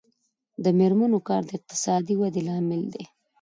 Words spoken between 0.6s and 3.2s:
د میرمنو کار د اقتصادي ودې لامل دی.